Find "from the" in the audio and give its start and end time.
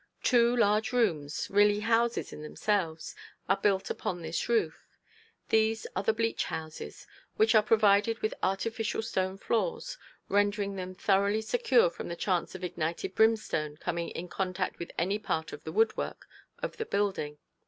11.91-12.15